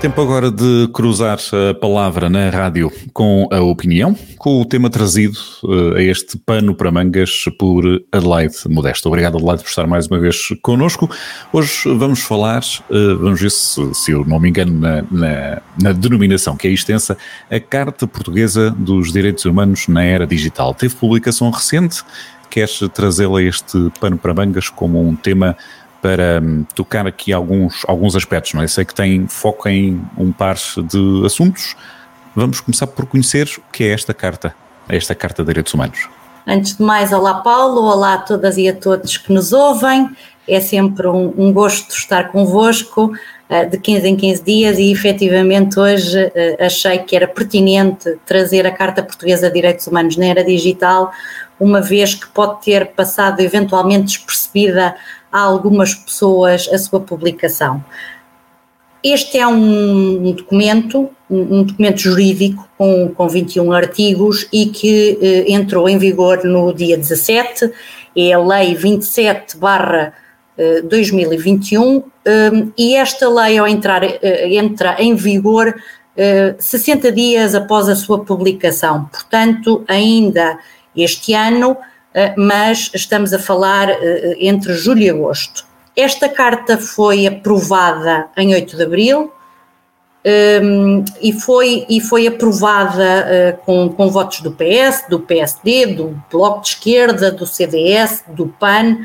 [0.00, 1.38] Tempo agora de cruzar
[1.70, 6.72] a palavra na rádio com a opinião, com o tema trazido uh, a este pano
[6.72, 9.08] para mangas por Adelaide Modesto.
[9.08, 11.10] Obrigado, Adelaide, por estar mais uma vez connosco.
[11.52, 15.92] Hoje vamos falar, uh, vamos ver se, se, eu não me engano na, na, na,
[15.92, 17.18] denominação que é extensa,
[17.50, 20.74] a Carta Portuguesa dos Direitos Humanos na Era Digital.
[20.74, 22.04] Teve publicação recente,
[22.48, 25.56] queres trazê-la este pano para mangas como um tema
[26.00, 28.68] para hum, tocar aqui alguns, alguns aspectos, não é?
[28.68, 31.76] Sei que tem foco em um par de assuntos.
[32.34, 34.54] Vamos começar por conhecer o que é esta carta,
[34.88, 36.08] esta Carta de Direitos Humanos.
[36.46, 40.08] Antes de mais, olá Paulo, olá a todas e a todos que nos ouvem.
[40.46, 43.12] É sempre um, um gosto estar convosco
[43.50, 48.66] uh, de 15 em 15 dias e efetivamente hoje uh, achei que era pertinente trazer
[48.66, 51.12] a Carta Portuguesa de Direitos Humanos na Era Digital,
[51.60, 54.94] uma vez que pode ter passado eventualmente despercebida
[55.32, 57.84] a algumas pessoas a sua publicação.
[59.02, 65.88] Este é um documento, um documento jurídico com, com 21 artigos e que eh, entrou
[65.88, 67.72] em vigor no dia 17,
[68.16, 70.12] é a Lei 27 barra
[70.84, 75.74] 2021 eh, e esta lei ao entrar eh, entra em vigor
[76.58, 80.58] 60 dias após a sua publicação, portanto ainda
[80.96, 81.97] este ano eh,
[82.36, 85.64] mas estamos a falar eh, entre julho e agosto.
[85.96, 89.32] Esta carta foi aprovada em 8 de abril
[90.24, 95.86] um, ehm, e, foi, e foi aprovada uh, com, com votos do PS, do PSD,
[95.86, 98.98] do Bloco de Esquerda, do CDS, do PAN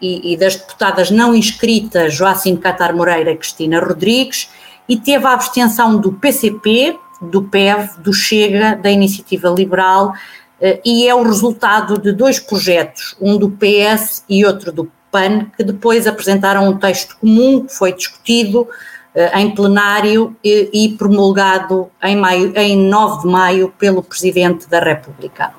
[0.00, 4.48] e, e das deputadas não inscritas Joacim Catar Moreira e Cristina Rodrigues
[4.88, 10.45] e teve a abstenção do PCP, do PEV, do Chega, da Iniciativa Liberal eh,
[10.84, 15.62] e é o resultado de dois projetos, um do PS e outro do PAN, que
[15.62, 18.66] depois apresentaram um texto comum que foi discutido
[19.14, 25.54] eh, em plenário e, promulgado em, maio, em 9 de maio pelo Presidente da República.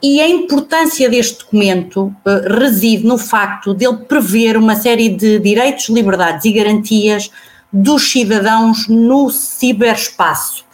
[0.00, 5.88] E a importância deste documento uh, reside no facto dele prever uma série de direitos,
[5.88, 7.30] liberdades e garantias
[7.72, 10.65] dos cidadãos no ciberespaço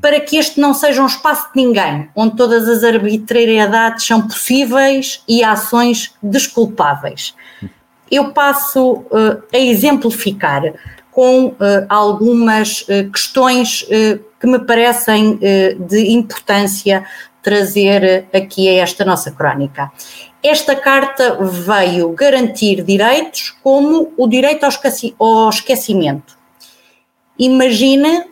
[0.00, 5.22] para que este não seja um espaço de ninguém, onde todas as arbitrariedades são possíveis
[5.28, 7.34] e ações desculpáveis.
[8.10, 10.62] Eu passo uh, a exemplificar
[11.10, 11.56] com uh,
[11.88, 13.86] algumas uh, questões
[14.40, 15.38] que me parecem
[15.88, 17.06] de importância
[17.42, 19.90] trazer aqui a esta nossa crónica.
[20.42, 24.64] Esta carta veio garantir direitos como o direito
[25.18, 26.36] ao esquecimento.
[27.38, 28.26] Imagina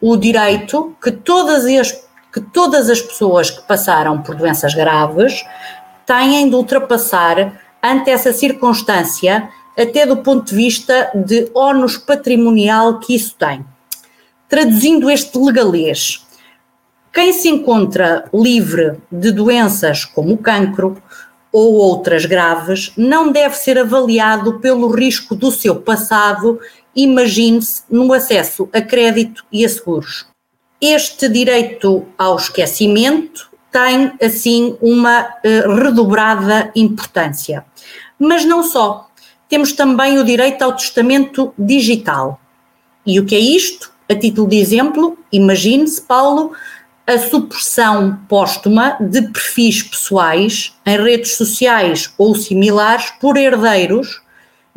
[0.00, 1.92] o direito que todas as,
[2.32, 5.44] que todas as pessoas que passaram por doenças graves
[6.06, 13.14] têm de ultrapassar ante essa circunstância, até do ponto de vista de ónus patrimonial que
[13.14, 13.64] isso tem.
[14.48, 16.26] Traduzindo este legalês,
[17.12, 21.00] quem se encontra livre de doenças como o cancro
[21.52, 26.60] ou outras graves não deve ser avaliado pelo risco do seu passado
[26.94, 30.26] imagine-se no acesso a crédito e a seguros.
[30.80, 37.64] Este direito ao esquecimento tem, assim, uma uh, redobrada importância.
[38.18, 39.08] Mas não só.
[39.48, 42.40] Temos também o direito ao testamento digital.
[43.04, 43.92] E o que é isto?
[44.08, 46.52] A título de exemplo, imagine-se, Paulo,
[47.06, 54.20] a supressão póstuma de perfis pessoais em redes sociais ou similares por herdeiros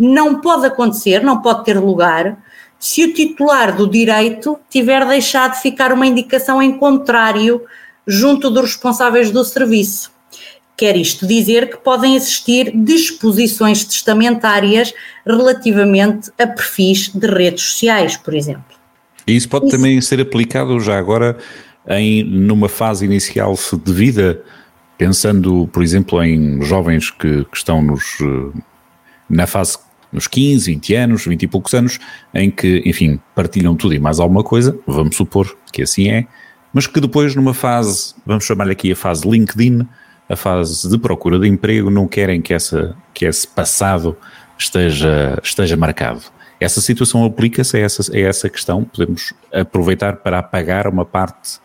[0.02, 2.36] não pode acontecer, não pode ter lugar,
[2.80, 7.62] se o titular do direito tiver deixado de ficar uma indicação em contrário
[8.08, 10.12] junto dos responsáveis do serviço.
[10.76, 14.92] Quer isto dizer que podem existir disposições testamentárias
[15.24, 18.76] relativamente a perfis de redes sociais, por exemplo.
[19.28, 19.78] E isso pode isso.
[19.78, 21.38] também ser aplicado já agora
[21.88, 24.42] em numa fase inicial de vida,
[24.98, 28.60] pensando, por exemplo, em jovens que, que estão nos, eh,
[29.30, 29.78] na fase
[30.12, 32.00] nos 15, 20 anos, 20 e poucos anos,
[32.34, 36.28] em que, enfim, partilham tudo e mais alguma coisa, vamos supor que assim é,
[36.74, 39.88] mas que depois numa fase, vamos chamar-lhe aqui a fase LinkedIn,
[40.30, 44.16] a fase de procura de emprego, não querem que, essa, que esse passado
[44.58, 46.22] esteja, esteja marcado.
[46.60, 51.60] Essa situação aplica-se a essa, a essa questão, podemos aproveitar para apagar uma parte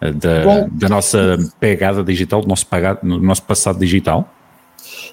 [0.00, 4.32] eh, da, da nossa pegada digital, do nosso, pagado, do nosso passado digital?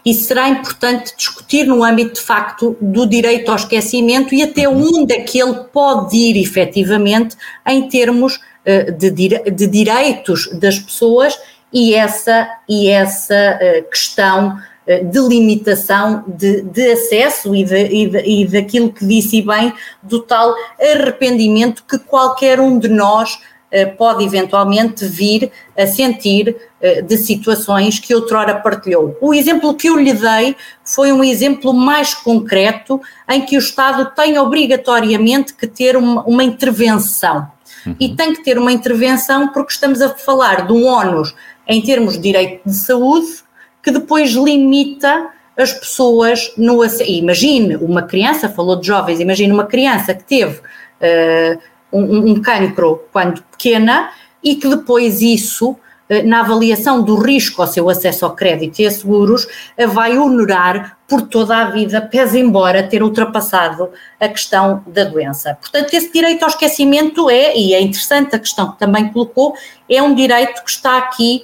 [0.05, 5.01] E será importante discutir no âmbito de facto do direito ao esquecimento e até uhum.
[5.01, 7.35] onde é que ele pode ir efetivamente
[7.67, 11.37] em termos uh, de, de direitos das pessoas
[11.73, 13.59] e essa, e essa
[13.89, 14.59] questão
[14.99, 20.21] de limitação de, de acesso e, de, e, de, e daquilo que disse bem, do
[20.21, 23.41] tal arrependimento que qualquer um de nós eh,
[23.85, 29.17] pode eventualmente vir a sentir eh, de situações que outrora partilhou.
[29.21, 34.11] O exemplo que eu lhe dei foi um exemplo mais concreto em que o Estado
[34.13, 37.49] tem obrigatoriamente que ter uma, uma intervenção.
[37.85, 37.95] Uhum.
[37.99, 41.33] E tem que ter uma intervenção porque estamos a falar de um ónus
[41.67, 43.43] em termos de direito de saúde
[43.81, 46.83] que depois limita as pessoas no.
[47.05, 50.59] Imagine uma criança, falou de jovens, imagine uma criança que teve.
[50.59, 54.09] Uh, um, um cancro quando pequena
[54.43, 55.75] e que depois isso
[56.11, 59.47] eh, na avaliação do risco ao seu acesso ao crédito e a seguros,
[59.77, 63.89] eh, vai honorar por toda a vida, pese embora ter ultrapassado
[64.19, 65.57] a questão da doença.
[65.61, 69.53] Portanto, esse direito ao esquecimento é, e é interessante a questão que também colocou,
[69.89, 71.43] é um direito que está aqui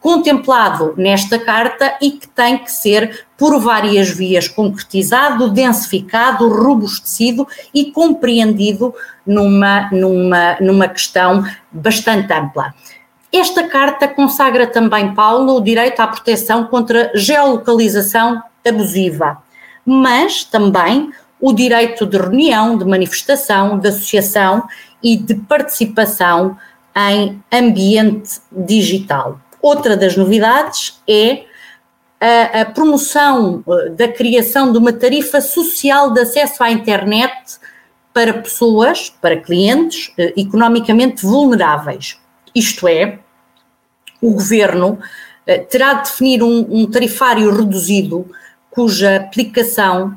[0.00, 7.90] contemplado nesta carta e que tem que ser por várias vias concretizado, densificado, robustecido e
[7.92, 8.94] compreendido
[9.26, 12.74] numa, numa, numa questão bastante ampla.
[13.32, 19.42] Esta carta consagra também, Paulo, o direito à proteção contra geolocalização abusiva,
[19.84, 24.66] mas também o direito de reunião, de manifestação, de associação
[25.02, 26.56] e de participação
[26.96, 29.38] em ambiente digital.
[29.60, 31.44] Outra das novidades é
[32.18, 37.58] a, a, promoção eh, da criação de uma tarifa social de acesso à internet
[38.14, 42.18] para pessoas, para clientes eh, economicamente vulneráveis.
[42.54, 43.18] Isto é,
[44.22, 44.98] o governo
[45.46, 48.26] eh, terá de definir um, um tarifário reduzido
[48.70, 50.16] cuja aplicação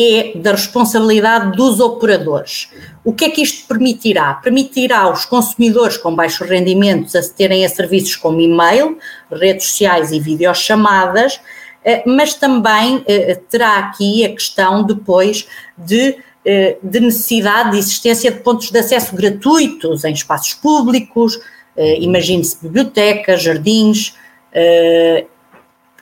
[0.00, 2.70] é da responsabilidade dos operadores.
[3.04, 4.34] O que é que isto permitirá?
[4.34, 8.98] Permitirá aos consumidores com baixos rendimentos acederem a serviços como e-mail,
[9.30, 11.40] redes sociais e videochamadas,
[11.84, 18.30] eh, mas também eh, terá aqui a questão depois de, eh, de necessidade de existência
[18.30, 21.38] de pontos de acesso gratuitos em espaços públicos,
[21.76, 24.14] imagine-se bibliotecas, jardins,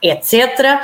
[0.01, 0.81] etc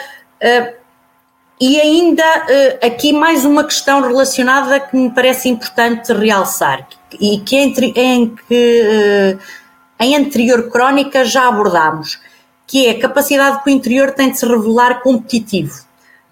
[1.60, 6.88] e ainda uh, aqui mais uma questão relacionada que me parece importante realçar
[7.20, 9.40] e que em, em que uh,
[10.00, 12.20] em anterior crónica já abordámos,
[12.68, 15.74] que é a capacidade que o interior tem de se revelar competitivo,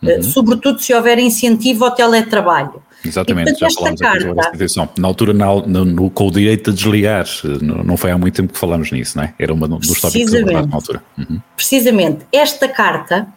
[0.01, 0.19] eh, uhum.
[0.19, 2.83] uh, sobretudo se houver incentivo ao teletrabalho.
[3.05, 4.89] Exatamente, e, portanto, já falamos carta, aqui atenção.
[4.97, 7.25] Na altura, na, no, no, com o direito de desligar,
[7.61, 9.33] não, não foi há muito tempo que falámos nisso, não é?
[9.37, 11.03] Era uma dos tópicos abordados na altura.
[11.17, 11.39] Uhum.
[11.55, 13.27] Precisamente, esta carta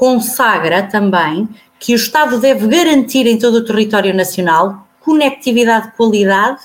[0.00, 1.46] consagra também
[1.78, 6.62] que o Estado deve garantir em todo o território nacional conectividade de qualidade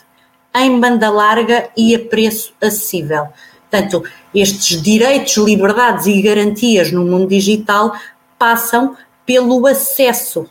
[0.56, 3.28] em banda larga e a preço acessível.
[3.70, 7.94] Portanto, estes direitos, liberdades e garantias no mundo digital
[8.40, 8.96] passam
[9.26, 10.48] pelo acesso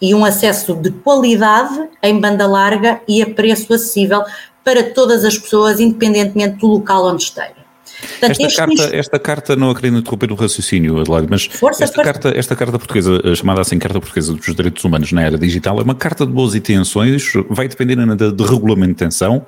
[0.00, 4.22] e um acesso de qualidade em banda larga e a preço acessível
[4.64, 7.63] para todas as pessoas, independentemente do local onde estejam.
[8.04, 12.02] Portanto, esta, carta, esta carta, não a querendo interromper o raciocínio, Adelaide, mas força, esta.
[12.02, 15.78] Carta, esta carta portuguesa, eh, chamada assim Carta Portuguesa dos Direitos Humanos na Era Digital,
[15.80, 19.46] é uma carta de boas intenções, vai depender de, de regulamentação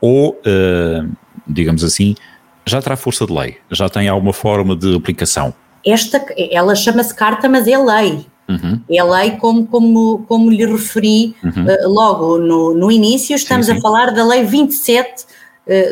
[0.00, 1.10] ou, uh,
[1.46, 2.14] digamos assim,
[2.66, 5.54] já terá força de lei, já tem alguma forma de aplicação?
[5.84, 8.26] Esta, ela chama-se carta, mas é lei.
[8.48, 8.80] Uhum.
[8.90, 11.66] É lei como, como, como lhe referi uhum.
[11.66, 13.78] uh, logo no, no início, estamos sim, sim.
[13.78, 15.26] a falar da lei 27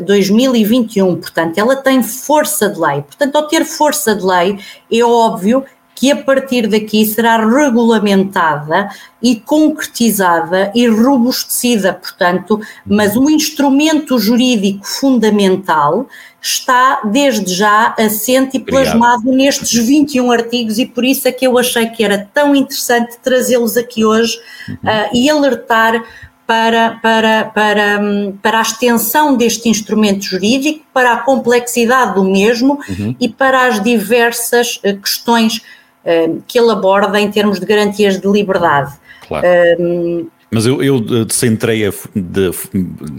[0.05, 3.03] 2021, portanto, ela tem força de lei.
[3.03, 4.59] Portanto, ao ter força de lei,
[4.91, 5.65] é óbvio
[5.97, 8.91] que a partir daqui será regulamentada
[9.21, 16.07] e concretizada e robustecida, portanto, mas um instrumento jurídico fundamental
[16.41, 19.37] está desde já assente e plasmado Obrigado.
[19.37, 23.77] nestes 21 artigos e por isso é que eu achei que era tão interessante trazê-los
[23.77, 24.75] aqui hoje uhum.
[24.75, 26.05] uh, e alertar
[26.47, 28.01] para, para, para,
[28.41, 33.17] para a extensão deste instrumento jurídico, para a complexidade do mesmo uhum.
[33.19, 35.57] e para as diversas eh, questões
[36.05, 38.95] uh, que ele aborda em termos de garantias de liberdade.
[39.27, 39.47] Claro.
[39.47, 42.51] Uh, mas eu, eu centrei, a, de,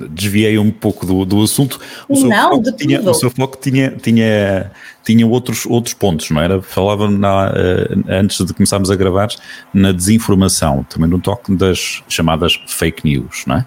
[0.10, 1.79] desviei um pouco do, do assunto.
[2.07, 4.72] O seu não, foco, tinha, o seu foco tinha, tinha,
[5.03, 6.62] tinha outros, outros pontos, não era?
[6.62, 9.27] Falava na, eh, antes de começarmos a gravar
[9.74, 13.65] na desinformação, também no toque das chamadas fake news, não é?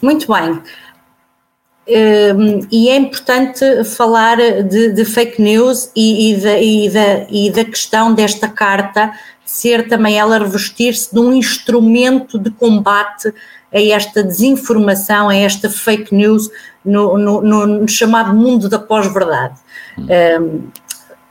[0.00, 0.58] Muito bem.
[1.84, 7.50] Um, e é importante falar de, de fake news e, e, da, e, da, e
[7.50, 9.12] da questão desta carta
[9.52, 13.28] ser também ela revestir-se de um instrumento de combate
[13.70, 16.48] a esta desinformação, a esta fake news
[16.82, 19.60] no, no, no chamado mundo da pós-verdade.
[19.98, 20.68] Um,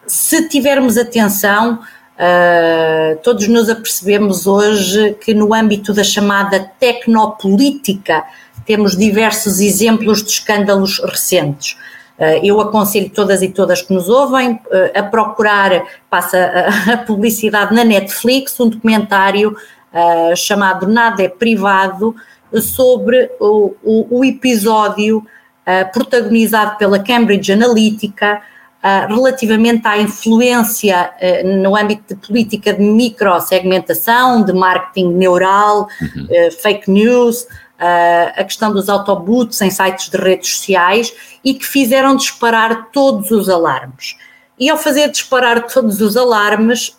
[0.05, 8.23] se tivermos atenção, uh, todos nos apercebemos hoje que no âmbito da chamada tecnopolítica
[8.67, 11.75] temos diversos exemplos de escândalos recentes.
[12.21, 14.59] Uh, eu aconselho todas e todas que nos ouvem uh,
[14.93, 16.37] a procurar, passa
[16.93, 19.55] a, publicidade na Netflix, um documentário
[20.37, 22.15] chamado Nada é Privado,
[22.61, 25.21] sobre o, o, o episódio
[25.91, 28.41] protagonizado pela Cambridge Analytica
[29.09, 31.11] relativamente à influência
[31.61, 36.23] no âmbito de política de microsegmentação, de marketing neural, uhum.
[36.23, 37.45] uh, fake news,
[37.81, 43.49] a questão dos autobots em sites de redes sociais e que fizeram disparar todos os
[43.49, 44.15] alarmes.
[44.59, 46.95] E ao fazer disparar todos os alarmes,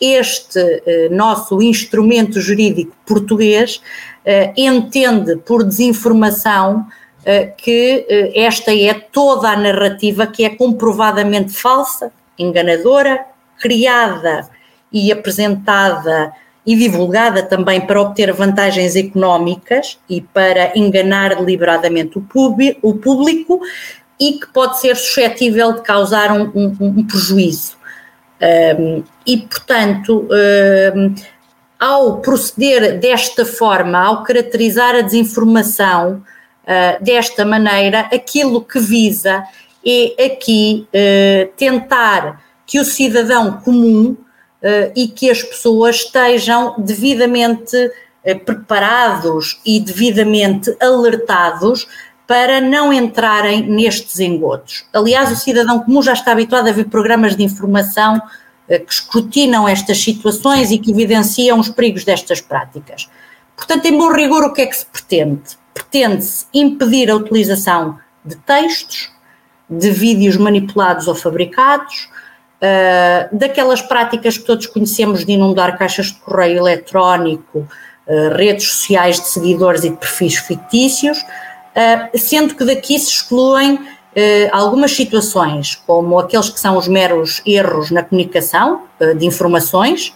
[0.00, 0.60] este
[1.10, 3.82] nosso instrumento jurídico português
[4.56, 6.86] entende por desinformação
[7.24, 13.24] eh, que eh, esta é toda a narrativa que é comprovadamente falsa, enganadora,
[13.60, 14.50] criada
[14.92, 16.32] e apresentada
[16.64, 23.60] e divulgada também para obter vantagens económicas e para enganar deliberadamente o público
[24.18, 27.76] e que pode ser suscetível de causar um, um, um prejuízo.
[28.78, 30.28] Um, e, portanto,
[31.78, 36.22] ao proceder desta forma, ao caracterizar a desinformação,
[36.62, 39.44] uh, desta maneira, aquilo que visa
[39.84, 44.16] é aqui uh, tentar que o cidadão comum
[44.94, 47.90] e que as pessoas estejam devidamente
[48.44, 51.88] preparados e devidamente alertados
[52.26, 54.84] para não entrarem nestes engodos.
[54.92, 58.20] Aliás, o cidadão comum já está habituado a ver programas de informação
[58.68, 63.10] que escrutinam estas situações e que evidenciam os perigos destas práticas.
[63.56, 65.60] Portanto, em bom rigor, o que é que se pretende?
[65.74, 69.10] pretende-se impedir a utilização de textos,
[69.68, 72.10] de vídeos manipulados ou fabricados,
[72.62, 79.20] uh, daquelas práticas que todos conhecemos de inundar caixas de correio eletrónico, uh, redes sociais
[79.20, 83.78] de seguidores e de perfis fictícios, uh, sendo que daqui se excluem
[84.52, 88.82] algumas situações, como aqueles que são os meros erros na comunicação
[89.16, 90.14] de informações,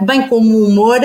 [0.00, 1.00] bem como o humor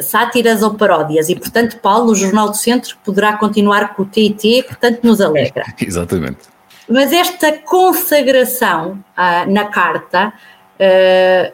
[0.00, 4.62] sátiras ou paródias e, portanto, Paulo, o Jornal do Centro, poderá continuar com o TIT,
[4.62, 5.64] que tanto nos alegra.
[5.84, 6.51] Exatamente.
[6.92, 10.30] Mas esta consagração ah, na carta
[10.78, 11.52] ah,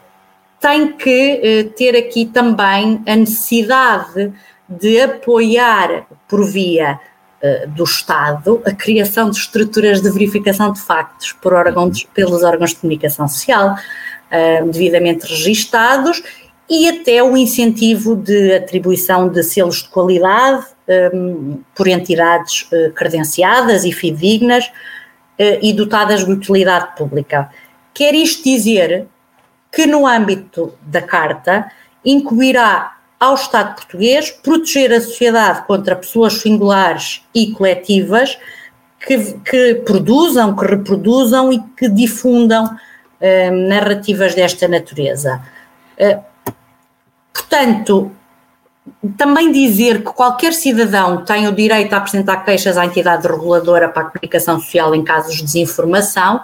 [0.60, 4.32] tem que ah, ter aqui também a necessidade
[4.68, 7.00] de apoiar, por via
[7.68, 12.76] do Estado, a criação de estruturas de verificação de factos por órgãos, pelos órgãos de
[12.76, 13.76] comunicação social
[14.72, 16.20] devidamente registados
[16.68, 20.66] e até o incentivo de atribuição de selos de qualidade
[21.14, 24.68] um, por entidades credenciadas e fidedignas
[25.38, 27.50] e dotadas de utilidade pública.
[27.94, 29.06] Quer isto dizer
[29.72, 31.70] que, no âmbito da Carta,
[32.04, 38.38] incumbirá ao Estado português proteger a sociedade contra pessoas singulares e coletivas
[39.00, 45.42] que, que produzam, que reproduzam e que difundam hum, narrativas desta natureza.
[45.98, 46.28] Uh,
[47.48, 48.10] Portanto,
[49.16, 54.02] também dizer que qualquer cidadão tem o direito a apresentar queixas à entidade reguladora para
[54.02, 56.40] a comunicação social em casos de desinformação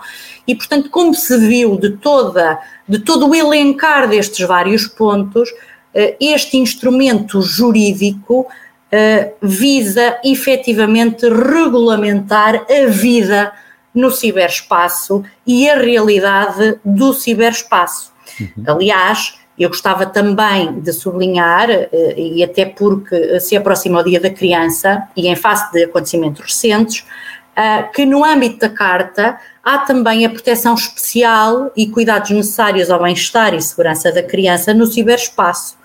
[0.46, 2.58] e, portanto, como se viu de, toda,
[2.88, 5.48] de todo o elencar destes vários pontos,
[5.94, 8.46] eh, este instrumento jurídico
[8.92, 13.52] eh, visa efetivamente regulamentar a vida
[13.94, 18.12] no ciberespaço e a realidade do ciberespaço.
[18.40, 18.64] Uhum.
[18.66, 24.30] Aliás, eu gostava também de sublinhar, eh, e até porque se aproxima o Dia da
[24.30, 27.06] Criança e em face de acontecimentos recentes,
[27.54, 33.00] eh, que no âmbito da Carta há também a proteção especial e cuidados necessários ao
[33.00, 35.78] bem-estar e segurança da criança no ciberespaço.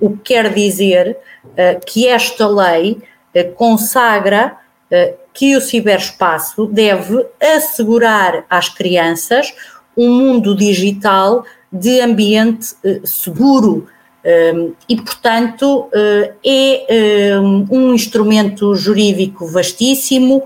[0.00, 1.18] O que quer dizer
[1.56, 3.02] eh, que esta lei
[3.54, 4.56] consagra
[5.32, 9.54] que o ciberespaço deve assegurar às crianças
[9.96, 13.86] um mundo digital de ambiente uh, seguro
[14.54, 20.42] um, e, portanto, uh, é um, um instrumento jurídico vastíssimo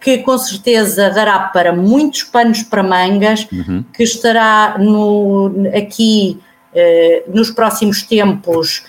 [0.00, 3.84] que com certeza dará para muitos panos para mangas, uhum.
[3.92, 6.38] que estará no, aqui
[7.26, 8.84] nos próximos tempos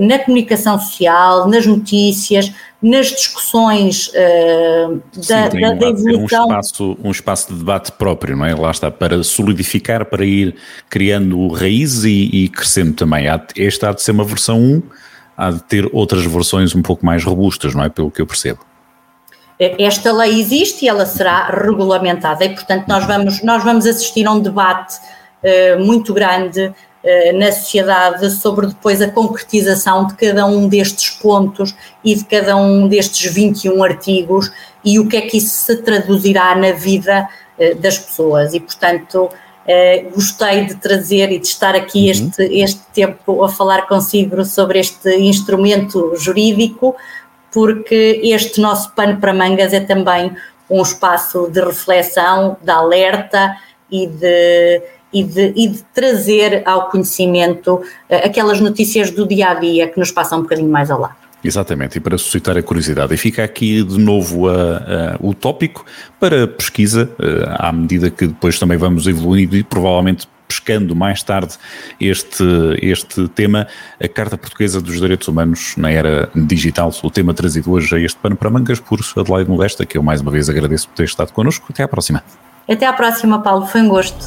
[0.00, 2.50] na comunicação social, nas notícias,
[2.82, 6.42] nas discussões uh, da, Sim, da, da evolução.
[6.42, 8.54] Um espaço, um espaço de debate próprio, não é?
[8.54, 10.54] Lá está, para solidificar, para ir
[10.88, 13.26] criando raízes e, e crescendo também.
[13.56, 14.82] Esta há de ser uma versão 1,
[15.36, 17.88] há de ter outras versões um pouco mais robustas, não é?
[17.88, 18.60] Pelo que eu percebo.
[19.58, 24.32] esta lei existe e ela será regulamentada e, portanto, nós vamos, nós vamos assistir a
[24.32, 24.96] um debate
[25.42, 26.72] uh, muito grande
[27.34, 32.88] na sociedade sobre depois a concretização de cada um destes pontos e de cada um
[32.88, 34.50] destes 21 artigos
[34.84, 38.54] e o que é que isso se traduzirá na vida uh, das pessoas.
[38.54, 39.30] E, portanto,
[40.14, 42.10] gostei de trazer e de estar aqui uhum.
[42.10, 46.94] este, este tempo a falar consigo sobre este instrumento jurídico
[47.52, 50.36] porque este nosso pano para mangas é também
[50.68, 53.56] um espaço de reflexão, de alerta
[53.90, 54.82] e de,
[55.12, 59.98] e de, e de trazer ao conhecimento eh, aquelas notícias do dia a dia que
[59.98, 61.16] nos passam um bocadinho mais ao lado.
[61.44, 63.14] Exatamente, e para suscitar a curiosidade.
[63.14, 65.84] E fica aqui de novo a, a, o tópico
[66.18, 71.54] para pesquisa, eh, à medida que depois também vamos evoluindo e provavelmente pescando mais tarde
[72.00, 72.44] este,
[72.80, 73.66] este tema,
[74.00, 78.18] a Carta Portuguesa dos Direitos Humanos na Era Digital, o tema trazido hoje a este
[78.18, 81.32] pano para mangas por Adelaide Modesta, que eu mais uma vez agradeço por ter estado
[81.32, 81.66] connosco.
[81.70, 82.22] Até à próxima.
[82.68, 83.66] Até à próxima, Paulo.
[83.66, 84.26] Foi um gosto.